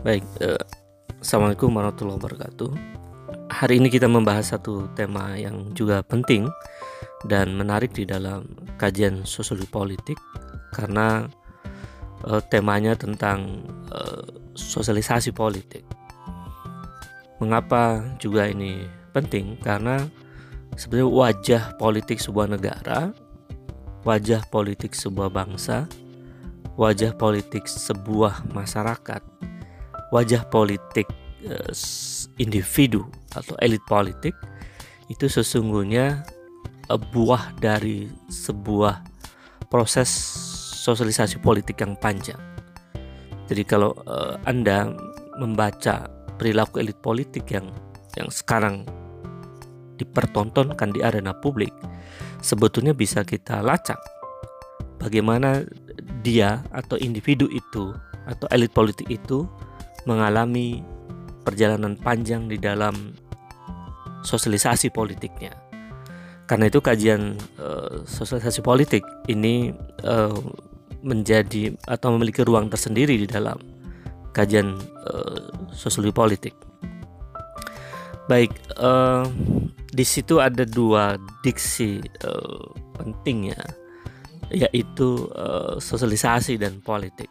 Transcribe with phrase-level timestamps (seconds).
[0.00, 0.56] Baik, eh,
[1.20, 2.72] Assalamualaikum warahmatullahi wabarakatuh.
[3.52, 6.48] Hari ini kita membahas satu tema yang juga penting
[7.28, 8.48] dan menarik di dalam
[8.80, 10.16] kajian sosiologi politik
[10.72, 11.28] karena
[12.24, 13.60] eh, temanya tentang
[13.92, 14.24] eh,
[14.56, 15.84] sosialisasi politik.
[17.36, 18.80] Mengapa juga ini
[19.12, 19.60] penting?
[19.60, 20.00] Karena
[20.80, 23.12] sebenarnya wajah politik sebuah negara,
[24.08, 25.84] wajah politik sebuah bangsa,
[26.80, 29.50] wajah politik sebuah masyarakat
[30.10, 31.06] wajah politik
[31.46, 31.72] uh,
[32.38, 34.34] individu atau elit politik
[35.10, 36.22] itu sesungguhnya
[36.90, 39.02] uh, buah dari sebuah
[39.70, 40.10] proses
[40.80, 42.38] sosialisasi politik yang panjang.
[43.46, 44.90] Jadi kalau uh, Anda
[45.38, 46.06] membaca
[46.38, 47.70] perilaku elit politik yang
[48.18, 48.86] yang sekarang
[50.00, 51.70] dipertontonkan di arena publik,
[52.40, 54.00] sebetulnya bisa kita lacak
[55.00, 55.64] bagaimana
[56.20, 57.92] dia atau individu itu
[58.28, 59.48] atau elit politik itu
[60.04, 60.80] mengalami
[61.44, 63.16] perjalanan panjang di dalam
[64.22, 65.52] sosialisasi politiknya.
[66.44, 69.70] Karena itu kajian uh, sosialisasi politik ini
[70.02, 70.34] uh,
[71.00, 73.56] menjadi atau memiliki ruang tersendiri di dalam
[74.34, 76.54] kajian uh, sosiologi politik.
[78.26, 79.26] Baik, uh,
[79.90, 82.66] di situ ada dua diksi uh,
[82.98, 83.62] penting ya,
[84.50, 87.30] yaitu uh, sosialisasi dan politik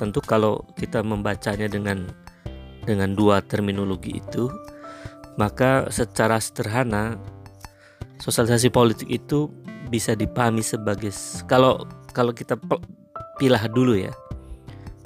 [0.00, 2.08] tentu kalau kita membacanya dengan
[2.88, 4.48] dengan dua terminologi itu
[5.36, 7.20] maka secara sederhana
[8.24, 9.52] sosialisasi politik itu
[9.92, 11.12] bisa dipahami sebagai
[11.44, 11.84] kalau
[12.16, 12.56] kalau kita
[13.36, 14.12] pilah dulu ya.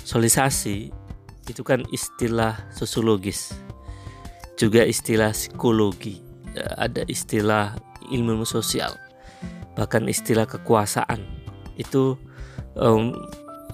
[0.05, 0.93] Sosialisasi
[1.49, 3.53] itu kan istilah sosiologis
[4.55, 6.25] juga istilah psikologi
[6.79, 7.77] ada istilah
[8.09, 8.95] ilmu sosial
[9.75, 11.25] bahkan istilah kekuasaan.
[11.75, 12.15] Itu
[12.79, 13.17] um,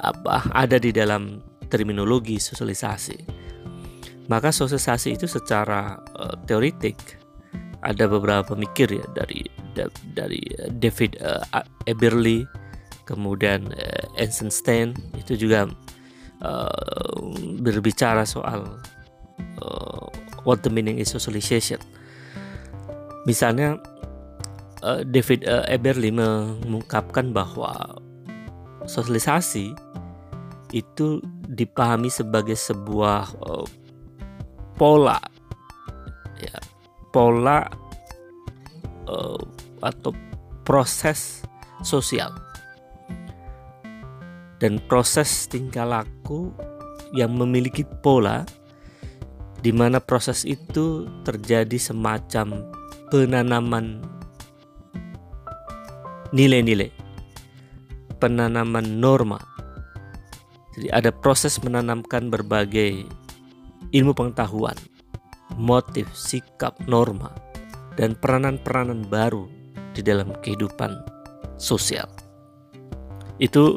[0.01, 3.19] apa ada di dalam terminologi sosialisasi.
[4.31, 7.19] Maka sosialisasi itu secara uh, teoritik
[7.83, 9.43] ada beberapa pemikir ya dari
[9.75, 10.39] da, dari
[10.77, 11.43] David uh,
[11.89, 12.47] Eberly,
[13.09, 15.67] kemudian uh, Eisenstein itu juga
[16.45, 17.15] uh,
[17.59, 18.67] berbicara soal
[19.65, 20.05] uh,
[20.47, 21.81] what the meaning is socialization.
[23.29, 23.77] Misalnya
[25.13, 28.01] David Eberly mengungkapkan bahwa
[28.89, 29.77] sosialisasi
[30.71, 33.67] itu dipahami sebagai sebuah uh,
[34.79, 35.19] pola.
[36.41, 36.57] Ya
[37.11, 37.67] pola
[39.11, 39.43] uh,
[39.83, 40.15] atau
[40.63, 41.43] proses
[41.83, 42.31] sosial.
[44.61, 46.53] Dan proses tingkah laku
[47.17, 48.45] yang memiliki pola
[49.61, 52.69] di mana proses itu terjadi semacam
[53.13, 54.01] penanaman
[56.31, 56.95] nilai-nilai
[58.23, 59.50] penanaman norma
[60.81, 63.05] jadi ada proses menanamkan berbagai
[63.93, 64.73] ilmu pengetahuan,
[65.61, 67.37] motif, sikap, norma,
[68.01, 69.45] dan peranan-peranan baru
[69.93, 70.97] di dalam kehidupan
[71.61, 72.09] sosial.
[73.37, 73.77] Itu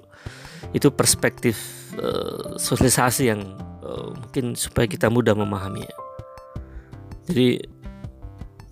[0.72, 1.60] itu perspektif
[2.00, 3.52] uh, sosialisasi yang
[3.84, 5.92] uh, mungkin supaya kita mudah memahaminya.
[7.28, 7.68] Jadi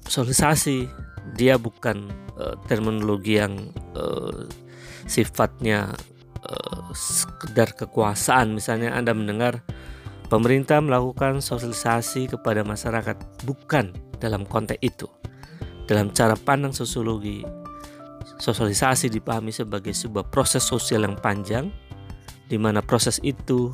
[0.08, 0.88] sosialisasi
[1.36, 2.08] dia bukan
[2.40, 4.48] uh, terminologi yang uh,
[5.04, 5.92] sifatnya
[6.96, 9.64] sekedar kekuasaan misalnya Anda mendengar
[10.28, 15.08] pemerintah melakukan sosialisasi kepada masyarakat bukan dalam konteks itu
[15.90, 17.44] dalam cara pandang sosiologi
[18.40, 21.70] sosialisasi dipahami sebagai sebuah proses sosial yang panjang
[22.48, 23.72] di mana proses itu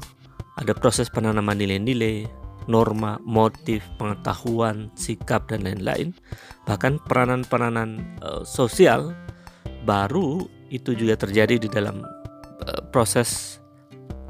[0.57, 2.25] ada proses penanaman nilai-nilai
[2.67, 6.11] norma, motif, pengetahuan, sikap dan lain-lain.
[6.67, 9.15] Bahkan peranan-peranan uh, sosial
[9.87, 12.03] baru itu juga terjadi di dalam
[12.91, 13.59] proses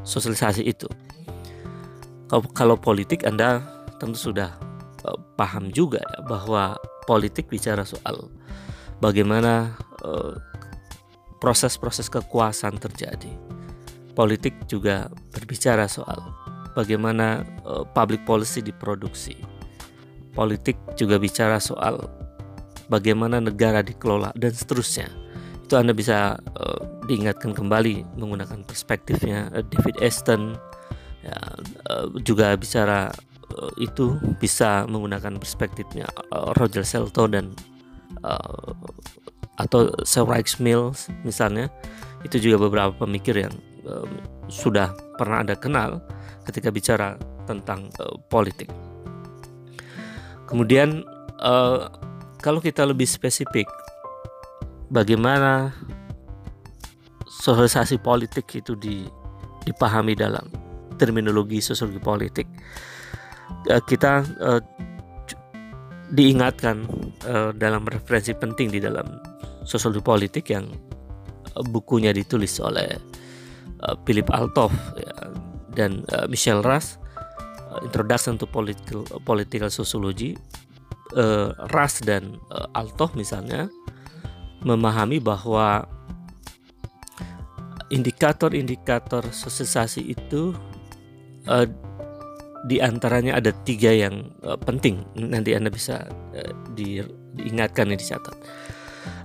[0.07, 0.87] sosialisasi itu.
[2.55, 3.63] Kalau, politik Anda
[3.99, 4.55] tentu sudah
[5.07, 6.75] uh, paham juga ya bahwa
[7.07, 8.27] politik bicara soal
[8.99, 9.75] bagaimana
[11.41, 13.29] proses proses-proses kekuasaan terjadi.
[14.17, 16.17] Politik juga berbicara soal
[16.73, 17.45] bagaimana
[17.93, 19.37] public policy diproduksi.
[20.33, 22.01] Politik juga bicara soal
[22.89, 25.09] bagaimana negara dikelola dan seterusnya
[25.67, 26.79] itu Anda bisa uh,
[27.11, 30.55] diingatkan kembali menggunakan perspektifnya uh, David Aston
[31.19, 31.35] ya,
[31.91, 33.11] uh, juga bicara
[33.51, 37.51] uh, itu bisa menggunakan perspektifnya uh, Roger Selto dan
[38.23, 38.71] uh,
[39.59, 41.67] atau Sir Reich Mills misalnya
[42.23, 43.51] itu juga beberapa pemikir yang
[43.83, 44.07] uh,
[44.47, 45.99] sudah pernah Anda kenal
[46.47, 48.71] ketika bicara tentang uh, politik.
[50.47, 51.03] Kemudian
[51.43, 51.91] uh,
[52.39, 53.67] kalau kita lebih spesifik
[54.91, 55.71] bagaimana
[57.27, 59.07] sosialisasi politik itu di,
[59.63, 60.47] dipahami dalam
[60.97, 62.47] terminologi sosiologi politik.
[63.71, 64.61] Uh, kita uh,
[66.11, 66.87] diingatkan
[67.27, 69.05] uh, dalam referensi penting di dalam
[69.63, 70.67] sosiologi politik yang
[71.73, 72.85] bukunya ditulis oleh
[74.05, 75.13] Philip Althoff ya,
[75.73, 76.81] dan Michelle uh,
[77.85, 80.37] Introduction to Political Political Sociology
[81.73, 82.37] Russ dan
[82.77, 83.71] Althoff misalnya
[84.61, 85.85] memahami bahwa
[87.87, 90.51] indikator-indikator sosialisasi itu
[91.47, 91.67] uh,
[92.67, 96.03] di antaranya ada tiga yang uh, penting nanti anda bisa
[96.35, 96.99] uh, di,
[97.37, 98.35] diingatkan dan dicatat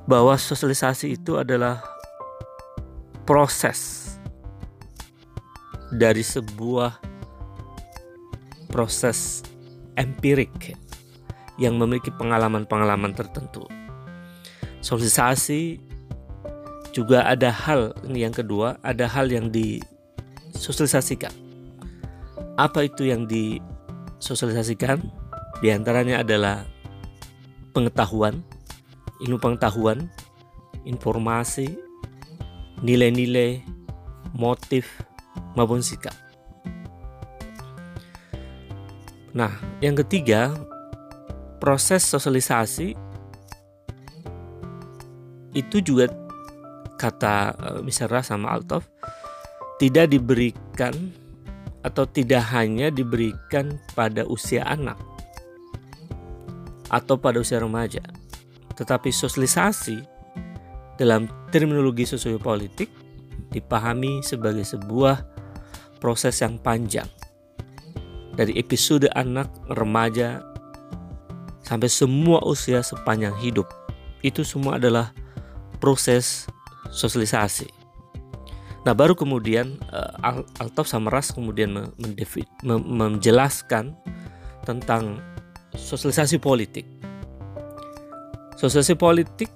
[0.06, 1.82] bahwa sosialisasi itu adalah
[3.26, 4.12] proses
[5.92, 6.98] dari sebuah
[8.72, 9.44] proses
[10.00, 10.74] empirik
[11.60, 13.68] yang memiliki pengalaman-pengalaman tertentu.
[14.82, 15.78] Sosialisasi
[16.92, 21.32] juga ada hal ini yang kedua, ada hal yang disosialisasikan.
[22.60, 25.00] Apa itu yang disosialisasikan?
[25.62, 26.66] Di antaranya adalah
[27.72, 28.42] pengetahuan,
[29.24, 30.10] ilmu pengetahuan,
[30.84, 31.78] informasi,
[32.82, 33.62] nilai-nilai,
[34.34, 35.00] motif,
[35.54, 36.12] maupun sikap.
[39.32, 40.52] Nah, yang ketiga,
[41.56, 43.11] proses sosialisasi
[45.52, 46.08] itu juga
[46.96, 48.88] kata uh, Misra sama Altov
[49.80, 50.94] tidak diberikan
[51.82, 54.94] atau tidak hanya diberikan pada usia anak
[56.92, 58.04] atau pada usia remaja,
[58.76, 60.04] tetapi sosialisasi
[61.00, 62.92] dalam terminologi sosiopolitik
[63.50, 65.24] dipahami sebagai sebuah
[65.98, 67.08] proses yang panjang.
[68.32, 70.40] Dari episode anak, remaja,
[71.64, 73.68] sampai semua usia sepanjang hidup.
[74.24, 75.12] Itu semua adalah
[75.82, 76.46] proses
[76.94, 77.66] sosialisasi.
[78.86, 81.90] Nah, baru kemudian uh, Altaf sama Ras kemudian
[82.86, 83.98] menjelaskan
[84.62, 85.18] tentang
[85.74, 86.86] sosialisasi politik.
[88.54, 89.50] Sosialisasi politik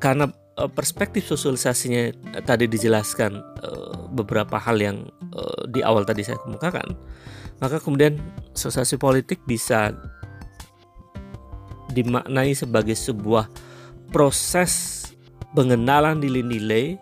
[0.00, 2.16] karena uh, perspektif sosialisasinya
[2.48, 3.52] tadi dijelaskan
[4.12, 5.08] beberapa hal yang
[5.72, 6.92] di awal tadi saya kemukakan,
[7.64, 8.20] maka kemudian
[8.52, 9.96] sosialisasi politik bisa
[11.96, 13.48] dimaknai sebagai sebuah
[14.12, 15.01] proses
[15.52, 16.96] pengenalan nilai-nilai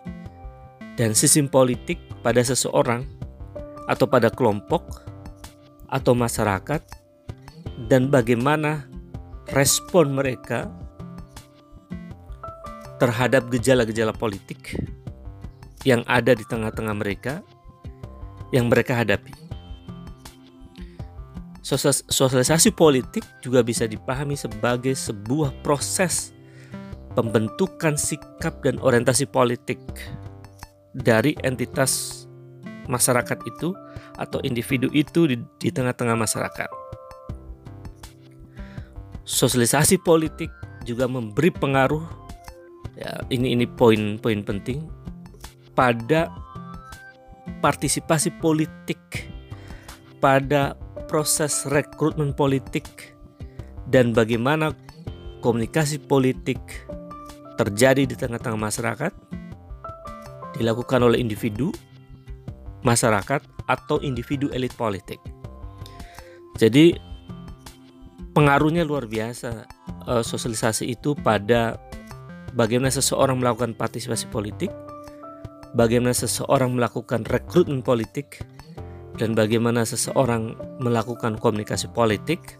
[0.99, 3.07] dan sistem politik pada seseorang
[3.87, 5.07] atau pada kelompok
[5.91, 6.83] atau masyarakat
[7.87, 8.87] dan bagaimana
[9.51, 10.71] respon mereka
[13.01, 14.77] terhadap gejala-gejala politik
[15.81, 17.41] yang ada di tengah-tengah mereka
[18.53, 19.33] yang mereka hadapi.
[22.11, 26.35] Sosialisasi politik juga bisa dipahami sebagai sebuah proses
[27.13, 29.79] pembentukan sikap dan orientasi politik
[30.95, 32.23] dari entitas
[32.87, 33.71] masyarakat itu
[34.19, 36.69] atau individu itu di, tengah-tengah masyarakat.
[39.23, 40.51] Sosialisasi politik
[40.83, 42.03] juga memberi pengaruh
[42.97, 44.83] ya ini ini poin-poin penting
[45.71, 46.27] pada
[47.63, 48.99] partisipasi politik,
[50.19, 50.75] pada
[51.07, 53.15] proses rekrutmen politik,
[53.87, 54.75] dan bagaimana
[55.39, 56.59] komunikasi politik
[57.61, 59.13] terjadi di tengah-tengah masyarakat,
[60.57, 61.69] dilakukan oleh individu,
[62.81, 65.21] masyarakat, atau individu elit politik.
[66.57, 66.97] Jadi,
[68.33, 69.49] pengaruhnya luar biasa
[70.09, 71.77] eh, sosialisasi itu pada
[72.57, 74.71] bagaimana seseorang melakukan partisipasi politik,
[75.77, 78.43] bagaimana seseorang melakukan rekrutmen politik
[79.19, 82.59] dan bagaimana seseorang melakukan komunikasi politik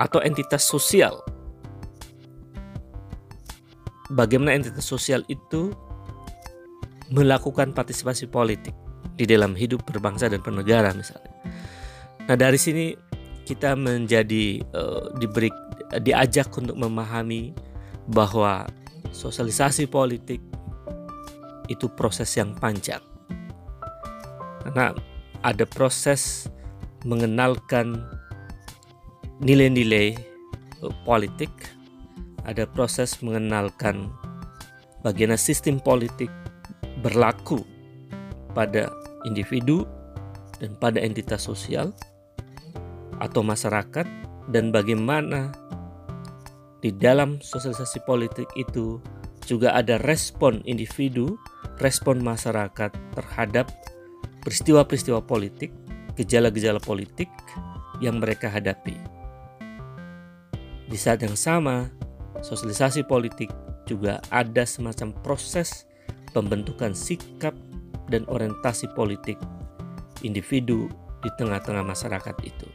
[0.00, 1.20] atau entitas sosial.
[4.08, 5.72] Bagaimana entitas sosial itu
[7.12, 8.72] melakukan partisipasi politik
[9.16, 11.32] di dalam hidup berbangsa dan bernegara misalnya.
[12.28, 12.92] Nah, dari sini
[13.48, 15.48] kita menjadi uh, diberi
[16.04, 17.56] diajak untuk memahami
[18.12, 18.68] bahwa
[19.12, 20.40] sosialisasi politik
[21.72, 23.00] itu proses yang panjang.
[24.64, 24.92] Karena
[25.40, 26.48] ada proses
[27.08, 28.04] mengenalkan
[29.40, 30.16] nilai-nilai
[30.82, 31.52] eh, politik,
[32.48, 34.08] ada proses mengenalkan
[35.04, 36.32] bagaimana sistem politik
[37.04, 37.60] berlaku
[38.56, 38.88] pada
[39.28, 39.84] individu
[40.56, 41.92] dan pada entitas sosial
[43.20, 44.08] atau masyarakat
[44.48, 45.52] dan bagaimana
[46.80, 48.96] di dalam sosialisasi politik itu
[49.44, 51.36] juga ada respon individu
[51.78, 53.70] respon masyarakat terhadap
[54.42, 55.70] peristiwa-peristiwa politik,
[56.18, 57.30] gejala-gejala politik
[58.02, 58.94] yang mereka hadapi.
[60.88, 61.90] Di saat yang sama,
[62.42, 63.50] sosialisasi politik
[63.88, 65.88] juga ada semacam proses
[66.36, 67.56] pembentukan sikap
[68.12, 69.36] dan orientasi politik
[70.24, 70.88] individu
[71.24, 72.68] di tengah-tengah masyarakat itu.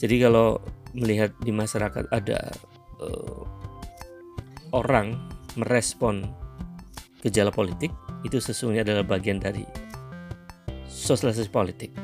[0.00, 0.58] Jadi kalau
[0.92, 2.50] melihat di masyarakat ada
[3.00, 3.40] uh,
[4.74, 5.14] orang
[5.54, 6.26] merespon
[7.22, 7.92] gejala politik
[8.26, 9.62] itu sesungguhnya adalah bagian dari
[10.90, 11.94] sosialisasi politik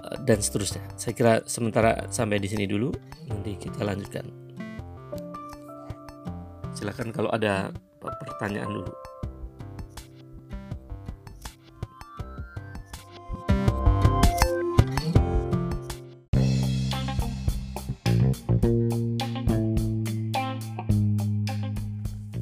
[0.00, 0.82] uh, dan seterusnya.
[0.96, 2.88] Saya kira sementara sampai di sini dulu,
[3.28, 4.41] nanti kita lanjutkan.
[6.82, 7.70] Silakan kalau ada
[8.02, 8.90] pertanyaan dulu.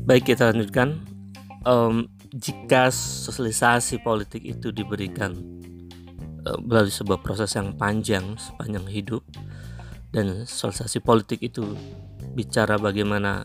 [0.09, 1.05] Baik kita lanjutkan.
[1.69, 5.37] Um, jika sosialisasi politik itu diberikan
[6.49, 9.21] uh, melalui sebuah proses yang panjang sepanjang hidup
[10.17, 11.77] dan sosialisasi politik itu
[12.33, 13.45] bicara bagaimana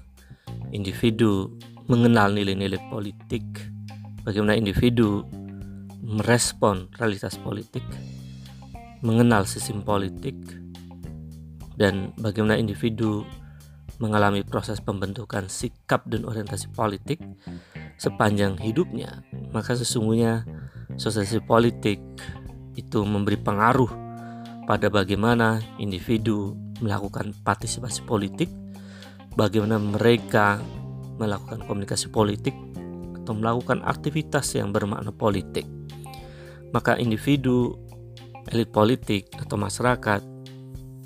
[0.75, 1.55] individu
[1.87, 3.47] mengenal nilai-nilai politik,
[4.27, 5.23] bagaimana individu
[6.03, 7.87] merespon realitas politik,
[8.99, 10.35] mengenal sistem politik,
[11.79, 13.23] dan bagaimana individu
[14.03, 17.23] mengalami proses pembentukan sikap dan orientasi politik
[17.95, 19.23] sepanjang hidupnya,
[19.55, 20.43] maka sesungguhnya
[20.99, 22.03] sosialisasi politik
[22.75, 23.87] itu memberi pengaruh
[24.67, 28.51] pada bagaimana individu melakukan partisipasi politik,
[29.35, 30.63] bagaimana mereka
[31.19, 32.55] melakukan komunikasi politik
[33.23, 35.67] atau melakukan aktivitas yang bermakna politik.
[36.71, 37.75] Maka individu,
[38.51, 40.21] elit politik atau masyarakat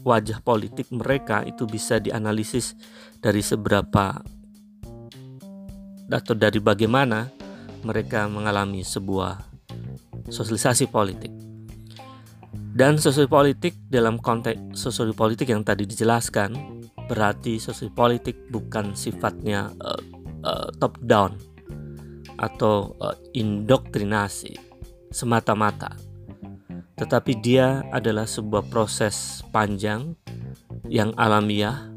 [0.01, 2.73] wajah politik mereka itu bisa dianalisis
[3.19, 4.17] dari seberapa
[6.09, 7.29] atau dari bagaimana
[7.85, 9.37] mereka mengalami sebuah
[10.27, 11.29] sosialisasi politik.
[12.69, 16.78] Dan sosialisasi politik dalam konteks sosialisasi politik yang tadi dijelaskan
[17.09, 20.01] berarti sosialisasi politik bukan sifatnya uh,
[20.45, 21.33] uh, top down
[22.37, 24.53] atau uh, indoktrinasi
[25.09, 25.97] semata-mata.
[26.99, 30.13] Tetapi dia adalah sebuah proses panjang
[30.89, 31.87] yang alamiah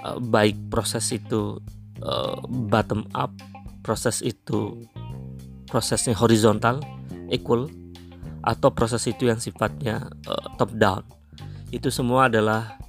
[0.00, 1.60] eh, baik proses itu
[2.00, 3.34] eh, bottom up
[3.84, 4.80] proses itu
[5.68, 6.80] prosesnya horizontal
[7.28, 7.68] equal
[8.40, 11.04] atau proses itu yang sifatnya eh, top down.
[11.70, 12.80] Itu semua adalah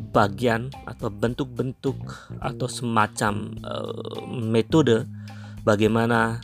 [0.00, 1.96] bagian atau bentuk-bentuk
[2.40, 3.52] atau semacam
[4.40, 5.04] metode
[5.62, 6.40] bagaimana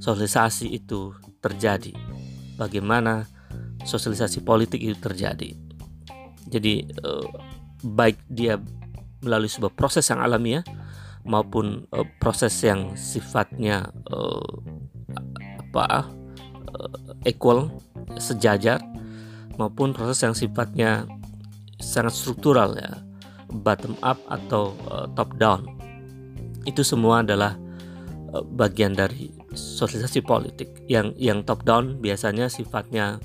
[0.00, 1.12] sosialisasi itu
[1.44, 1.92] terjadi
[2.60, 3.24] bagaimana
[3.88, 5.56] sosialisasi politik itu terjadi.
[6.52, 7.26] Jadi eh,
[7.80, 8.60] baik dia
[9.24, 10.60] melalui sebuah proses yang alamiah
[11.24, 14.52] maupun eh, proses yang sifatnya eh,
[15.72, 16.12] apa
[17.24, 17.70] equal
[18.16, 18.80] sejajar
[19.56, 21.04] maupun proses yang sifatnya
[21.80, 23.00] sangat struktural ya.
[23.50, 24.78] Bottom up atau
[25.18, 25.66] top down.
[26.62, 27.58] Itu semua adalah
[28.54, 30.70] bagian dari sosialisasi politik.
[30.86, 33.18] Yang yang top down biasanya sifatnya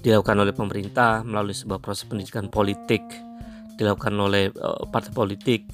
[0.00, 3.02] dilakukan oleh pemerintah melalui sebuah proses pendidikan politik
[3.78, 5.70] dilakukan oleh uh, partai politik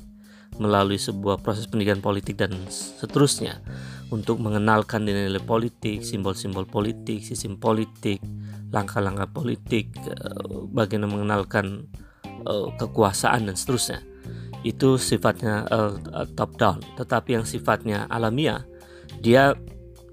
[0.61, 3.59] melalui sebuah proses pendidikan politik dan seterusnya
[4.13, 8.23] untuk mengenalkan nilai-nilai politik, simbol-simbol politik, sistem politik,
[8.71, 11.89] langkah-langkah politik, uh, bagaimana mengenalkan
[12.47, 14.01] uh, kekuasaan dan seterusnya.
[14.65, 15.97] Itu sifatnya uh,
[16.33, 18.65] top down, tetapi yang sifatnya alamiah
[19.21, 19.53] dia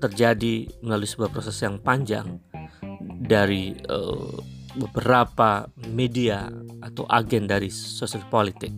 [0.01, 2.41] terjadi melalui sebuah proses yang panjang
[3.21, 4.35] dari uh,
[4.75, 6.47] beberapa media
[6.81, 8.71] atau agen dari sosial politik.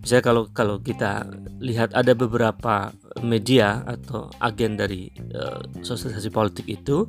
[0.00, 1.28] Misalnya kalau kalau kita
[1.60, 2.88] lihat ada beberapa
[3.20, 7.04] media atau agen dari uh, sosialisasi politik itu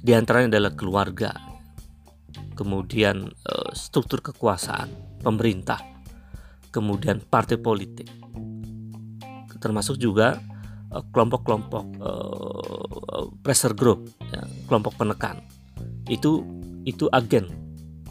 [0.00, 1.30] di antaranya adalah keluarga,
[2.54, 4.88] kemudian uh, struktur kekuasaan,
[5.20, 5.80] pemerintah,
[6.74, 8.08] kemudian partai politik,
[9.62, 10.42] termasuk juga
[10.92, 15.40] Eh, kelompok-kelompok uh, pressure group, ya, kelompok penekan.
[16.04, 16.44] Itu
[16.84, 17.48] itu agen,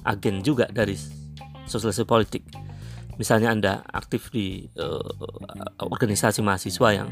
[0.02, 0.98] agen juga dari
[1.70, 2.42] sosialisasi politik.
[3.22, 4.66] Misalnya Anda aktif di
[5.78, 7.10] organisasi mahasiswa yang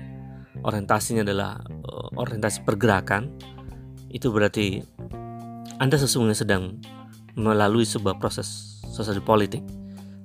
[0.66, 1.62] orientasinya adalah
[2.18, 3.30] orientasi pergerakan,
[4.10, 4.82] itu berarti
[5.78, 6.82] Anda sesungguhnya sedang
[7.40, 9.64] melalui sebuah proses sosialisasi politik.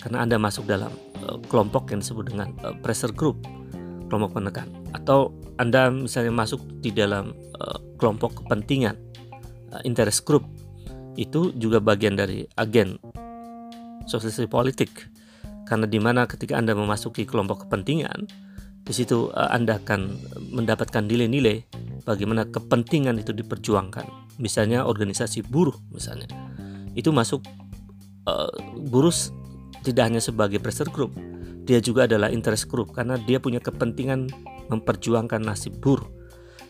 [0.02, 0.90] Karena Anda masuk dalam
[1.24, 3.40] uh, kelompok yang disebut dengan uh, pressure group
[4.10, 8.94] kelompok penekan atau Anda misalnya masuk di dalam uh, kelompok kepentingan
[9.72, 10.44] uh, interest group
[11.16, 12.98] itu juga bagian dari agen
[14.04, 14.90] sosialisasi politik.
[15.64, 18.28] Karena di mana ketika Anda memasuki kelompok kepentingan
[18.84, 20.00] di situ uh, Anda akan
[20.52, 21.64] mendapatkan nilai-nilai
[22.04, 24.36] bagaimana kepentingan itu diperjuangkan.
[24.36, 26.43] Misalnya organisasi buruh misalnya
[26.94, 27.42] itu masuk
[28.26, 28.50] uh,
[28.90, 29.14] buruh
[29.84, 31.14] tidak hanya sebagai pressure group
[31.64, 34.28] dia juga adalah interest group karena dia punya kepentingan
[34.72, 36.06] memperjuangkan nasib buruh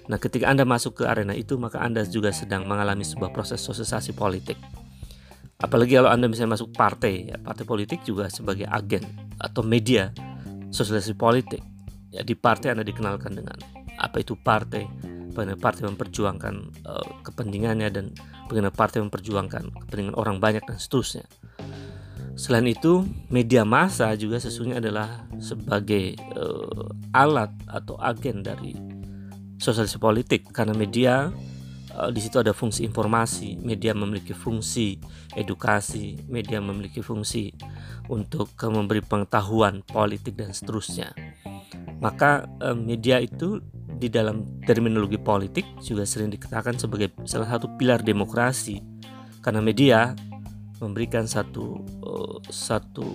[0.04, 4.12] Nah, ketika Anda masuk ke arena itu, maka Anda juga sedang mengalami sebuah proses sosialisasi
[4.12, 4.61] politik.
[5.57, 9.00] Apalagi kalau Anda misalnya masuk partai, ya, partai politik juga sebagai agen
[9.40, 10.12] atau media
[10.69, 11.62] sosialisasi politik.
[12.12, 13.57] Ya, di partai Anda dikenalkan dengan
[13.97, 14.85] apa itu partai,
[15.35, 16.55] bagaimana partai memperjuangkan
[16.87, 18.14] uh, kepentingannya dan
[18.47, 21.26] bagaimana partai memperjuangkan kepentingan orang banyak dan seterusnya.
[22.35, 28.75] Selain itu, media massa juga sesungguhnya adalah sebagai uh, alat atau agen dari
[29.59, 31.31] sosialisasi politik karena media
[31.95, 34.99] uh, di situ ada fungsi informasi, media memiliki fungsi
[35.35, 37.55] edukasi, media memiliki fungsi
[38.11, 41.14] untuk memberi pengetahuan politik dan seterusnya.
[42.03, 42.45] Maka
[42.76, 43.64] media itu
[44.04, 48.84] di dalam terminologi politik juga sering dikatakan sebagai salah satu pilar demokrasi
[49.40, 50.12] karena media
[50.76, 53.08] memberikan satu uh, satu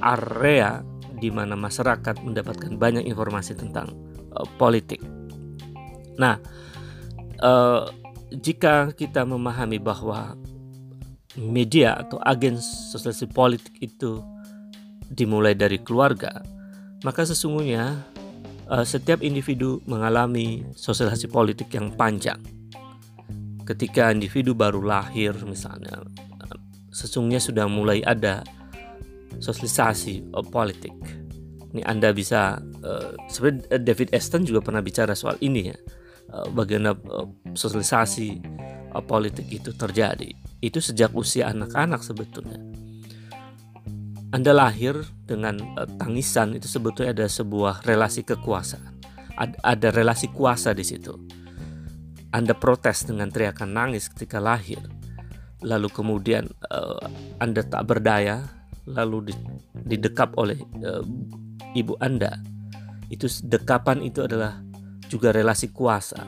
[0.00, 0.80] area
[1.20, 3.92] di mana masyarakat mendapatkan banyak informasi tentang
[4.32, 5.04] uh, politik.
[6.16, 6.40] Nah,
[7.44, 7.92] uh,
[8.32, 10.32] jika kita memahami bahwa
[11.36, 14.24] media atau agen sosialisasi politik itu
[15.12, 16.40] dimulai dari keluarga,
[17.04, 18.11] maka sesungguhnya
[18.72, 22.40] uh, setiap individu mengalami sosialisasi politik yang panjang.
[23.68, 26.02] Ketika individu baru lahir, misalnya,
[26.90, 28.40] sesungguhnya sudah mulai ada
[29.38, 30.96] sosialisasi uh, politik.
[31.72, 35.78] Ini Anda bisa uh, sebenarnya David Aston juga pernah bicara soal ini ya.
[36.32, 36.96] Bagaimana
[37.52, 38.40] sosialisasi
[39.04, 40.32] politik itu terjadi.
[40.64, 42.56] Itu sejak usia anak-anak sebetulnya.
[44.32, 44.96] Anda lahir
[45.28, 49.00] dengan uh, tangisan itu sebetulnya ada sebuah relasi kekuasaan.
[49.36, 51.12] Ad, ada relasi kuasa di situ.
[52.32, 54.80] Anda protes dengan teriakan nangis ketika lahir
[55.62, 56.98] lalu kemudian uh,
[57.38, 58.42] Anda tak berdaya,
[58.84, 59.30] lalu
[59.86, 61.06] didekap oleh uh,
[61.72, 62.36] ibu Anda,
[63.08, 64.60] itu dekapan itu adalah
[65.06, 66.18] juga relasi kuasa.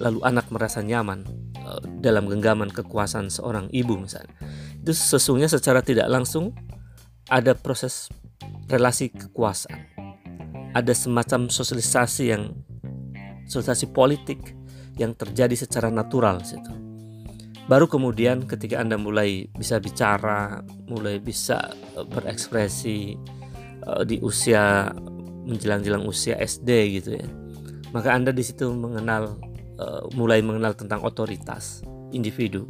[0.00, 1.22] Lalu anak merasa nyaman
[1.62, 4.34] uh, dalam genggaman kekuasaan seorang ibu misalnya.
[4.82, 6.56] Itu sesungguhnya secara tidak langsung
[7.28, 8.10] ada proses
[8.66, 9.90] relasi kekuasaan.
[10.72, 12.56] Ada semacam sosialisasi yang
[13.44, 14.56] sosialisasi politik
[14.96, 16.82] yang terjadi secara natural situ
[17.70, 23.16] baru kemudian ketika Anda mulai bisa bicara, mulai bisa eh, berekspresi
[23.86, 24.90] uh, di usia
[25.46, 27.26] menjelang-jelang usia SD gitu ya.
[27.96, 29.38] Maka Anda di situ mengenal
[29.78, 32.66] uh, mulai mengenal tentang otoritas individu.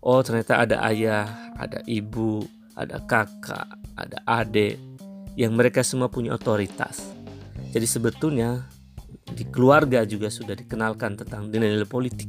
[0.00, 1.28] Oh, ternyata ada ayah,
[1.60, 2.40] ada ibu,
[2.80, 4.80] ada kakak, ada adik
[5.36, 7.12] yang mereka semua punya otoritas.
[7.70, 8.66] Jadi sebetulnya
[9.30, 12.26] di keluarga juga sudah dikenalkan tentang nilai-nilai politik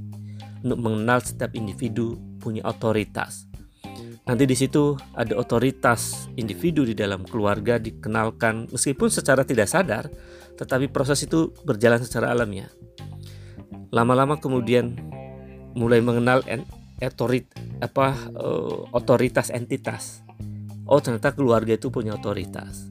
[0.61, 3.49] untuk mengenal setiap individu punya otoritas.
[4.21, 10.13] Nanti di situ ada otoritas individu di dalam keluarga dikenalkan meskipun secara tidak sadar,
[10.61, 12.69] tetapi proses itu berjalan secara alamiah.
[13.89, 14.93] Lama-lama kemudian
[15.73, 16.45] mulai mengenal
[17.01, 17.49] otorit
[17.81, 20.21] apa uh, otoritas entitas.
[20.89, 22.89] Oh ternyata keluarga itu punya otoritas.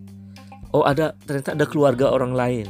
[0.71, 2.67] Oh ada ternyata ada keluarga orang lain.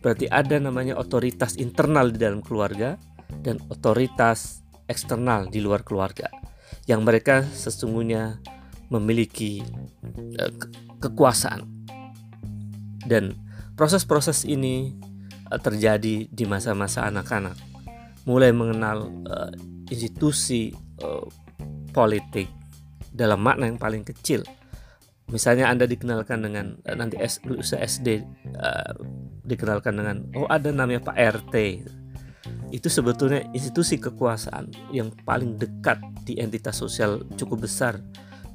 [0.00, 2.96] Berarti ada namanya otoritas internal di dalam keluarga
[3.42, 6.30] dan otoritas eksternal di luar keluarga
[6.86, 8.38] yang mereka sesungguhnya
[8.88, 9.66] memiliki
[10.38, 10.66] uh, ke
[11.02, 11.66] kekuasaan
[13.04, 13.34] dan
[13.74, 14.94] proses-proses ini
[15.50, 17.58] uh, terjadi di masa-masa anak-anak
[18.26, 19.50] mulai mengenal uh,
[19.90, 20.74] institusi
[21.92, 22.50] politik
[23.16, 24.44] dalam makna yang paling kecil
[25.32, 28.22] misalnya anda dikenalkan dengan uh, nanti S, usia SD
[28.54, 28.92] uh,
[29.42, 31.54] dikenalkan dengan oh ada namanya Pak RT
[32.70, 37.98] itu sebetulnya institusi kekuasaan yang paling dekat di entitas sosial cukup besar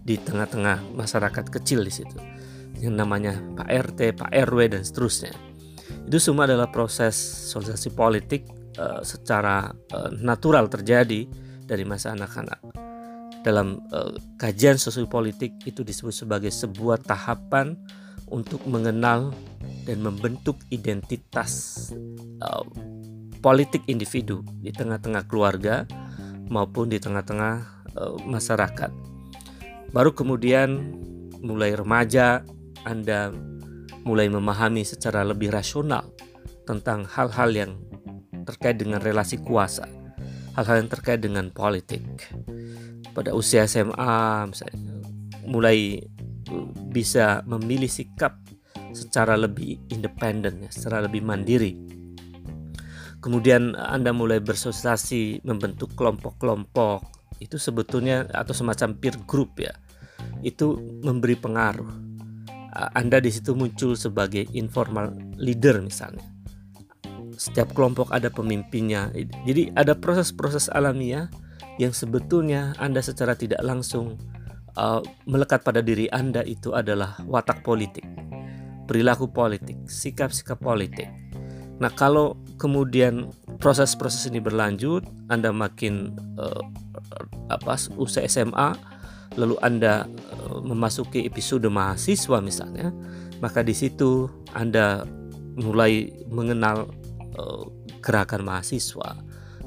[0.04, 2.20] di tengah-tengah masyarakat kecil di situ
[2.82, 5.32] yang namanya Pak RT, Pak RW dan seterusnya.
[6.10, 7.14] Itu semua adalah proses
[7.54, 8.50] sosialisasi politik
[8.82, 11.30] uh, secara uh, natural terjadi
[11.62, 12.91] dari masa anak-anak.
[13.42, 17.74] Dalam uh, kajian sosial politik itu disebut sebagai sebuah tahapan
[18.30, 19.34] untuk mengenal
[19.90, 21.90] dan membentuk identitas
[22.46, 22.64] uh,
[23.42, 25.90] politik individu di tengah-tengah keluarga
[26.48, 27.56] maupun di tengah-tengah
[27.98, 28.94] uh, masyarakat.
[29.92, 30.96] Baru kemudian
[31.42, 32.46] mulai remaja
[32.86, 33.34] Anda
[34.06, 36.14] mulai memahami secara lebih rasional
[36.66, 37.72] tentang hal-hal yang
[38.46, 39.86] terkait dengan relasi kuasa,
[40.56, 42.04] hal-hal yang terkait dengan politik.
[43.12, 44.80] Pada usia SMA misalnya
[45.48, 46.00] mulai
[46.48, 48.40] eh, bisa memilih sikap
[48.92, 51.76] secara lebih independen, ya, secara lebih mandiri.
[53.22, 57.06] Kemudian Anda mulai bersosialisasi membentuk kelompok-kelompok
[57.38, 59.74] itu sebetulnya atau semacam peer group ya
[60.42, 61.90] itu memberi pengaruh.
[62.72, 66.31] Anda di situ muncul sebagai informal leader misalnya
[67.42, 69.10] setiap kelompok ada pemimpinnya.
[69.50, 71.26] Jadi ada proses-proses alamiah
[71.82, 74.22] yang sebetulnya Anda secara tidak langsung
[74.78, 78.06] uh, melekat pada diri Anda itu adalah watak politik,
[78.86, 81.10] perilaku politik, sikap-sikap politik.
[81.82, 85.02] Nah, kalau kemudian proses-proses ini berlanjut,
[85.34, 86.62] Anda makin uh,
[87.50, 88.78] apa usai SMA,
[89.34, 90.06] lalu Anda
[90.46, 92.94] uh, memasuki episode mahasiswa misalnya,
[93.42, 95.10] maka di situ Anda
[95.58, 97.01] mulai mengenal
[98.02, 99.18] gerakan mahasiswa,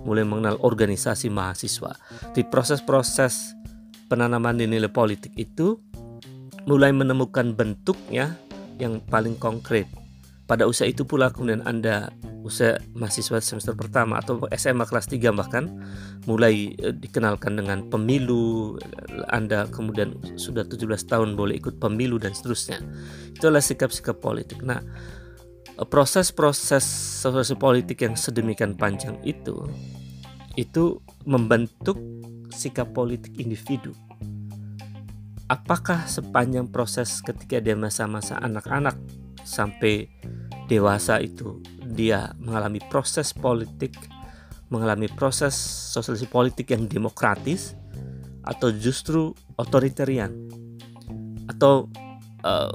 [0.05, 1.97] mulai mengenal organisasi mahasiswa.
[2.37, 3.57] Di proses-proses
[4.09, 5.81] penanaman nilai politik itu
[6.69, 8.37] mulai menemukan bentuknya
[8.81, 9.89] yang paling konkret.
[10.45, 12.13] Pada usia itu pula kemudian Anda
[12.45, 15.73] usia mahasiswa semester pertama atau SMA kelas 3 bahkan
[16.29, 18.77] mulai eh, dikenalkan dengan pemilu
[19.33, 22.85] Anda kemudian sudah 17 tahun boleh ikut pemilu dan seterusnya.
[23.33, 24.61] Itulah sikap-sikap politik.
[24.61, 25.24] Nah eh,
[25.83, 26.87] proses-proses
[27.23, 29.67] sosial politik yang sedemikian panjang itu
[30.55, 31.99] itu membentuk
[32.55, 33.91] sikap politik individu.
[35.51, 38.97] Apakah sepanjang proses ketika dia masa-masa anak-anak
[39.43, 40.09] sampai
[40.71, 43.93] dewasa itu dia mengalami proses politik,
[44.73, 45.53] mengalami proses
[45.93, 47.77] sosialisasi politik yang demokratis
[48.47, 50.33] atau justru otoritarian?
[51.51, 51.93] Atau
[52.47, 52.73] uh,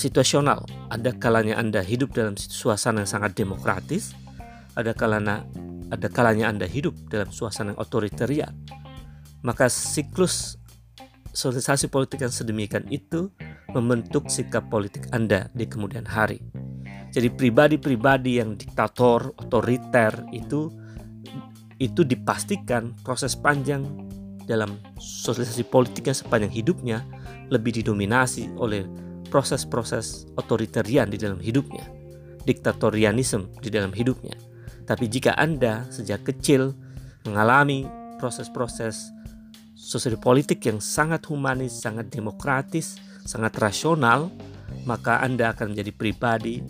[0.00, 0.64] situasional.
[0.88, 4.16] Ada kalanya Anda hidup dalam suasana yang sangat demokratis,
[4.72, 5.44] ada kalanya
[5.92, 8.56] ada kalanya Anda hidup dalam suasana yang otoritarian.
[9.44, 10.56] Maka siklus
[11.36, 13.28] sosialisasi politik yang sedemikian itu
[13.76, 16.40] membentuk sikap politik Anda di kemudian hari.
[17.10, 20.70] Jadi pribadi-pribadi yang diktator, otoriter itu
[21.80, 23.82] itu dipastikan proses panjang
[24.46, 26.98] dalam sosialisasi politiknya sepanjang hidupnya
[27.50, 28.84] lebih didominasi oleh
[29.30, 31.86] proses-proses otoritarian di dalam hidupnya,
[32.44, 34.34] diktatorianisme di dalam hidupnya.
[34.84, 36.74] Tapi jika Anda sejak kecil
[37.22, 37.86] mengalami
[38.18, 39.14] proses-proses
[39.78, 44.28] sosial politik yang sangat humanis, sangat demokratis, sangat rasional,
[44.84, 46.60] maka Anda akan menjadi pribadi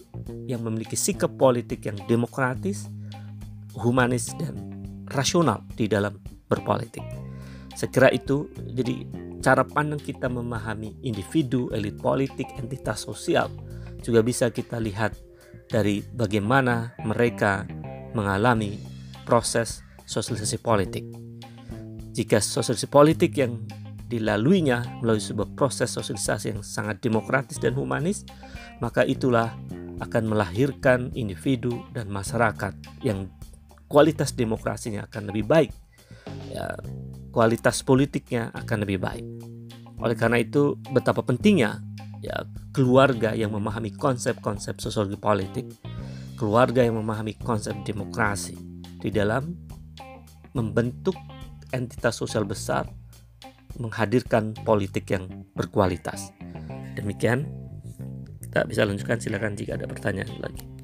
[0.44, 2.86] yang memiliki sikap politik yang demokratis,
[3.74, 4.54] humanis, dan
[5.10, 7.29] rasional di dalam berpolitik.
[7.88, 9.08] Kira itu jadi
[9.40, 13.48] cara pandang kita memahami individu, elit politik, entitas sosial
[14.04, 15.16] juga bisa kita lihat
[15.70, 17.64] dari bagaimana mereka
[18.12, 18.76] mengalami
[19.24, 21.04] proses sosialisasi politik.
[22.10, 23.64] Jika sosialisasi politik yang
[24.10, 28.26] dilaluinya melalui sebuah proses sosialisasi yang sangat demokratis dan humanis,
[28.82, 29.54] maka itulah
[30.02, 32.74] akan melahirkan individu dan masyarakat
[33.06, 33.30] yang
[33.86, 35.70] kualitas demokrasinya akan lebih baik.
[36.50, 36.74] Ya,
[37.30, 39.26] kualitas politiknya akan lebih baik.
[40.00, 41.82] Oleh karena itu, betapa pentingnya
[42.20, 45.66] ya keluarga yang memahami konsep-konsep sosiologi politik,
[46.36, 48.56] keluarga yang memahami konsep demokrasi
[49.00, 49.56] di dalam
[50.52, 51.16] membentuk
[51.70, 52.88] entitas sosial besar
[53.78, 56.34] menghadirkan politik yang berkualitas.
[56.98, 57.46] Demikian,
[58.42, 60.79] kita bisa lanjutkan silakan jika ada pertanyaan lagi.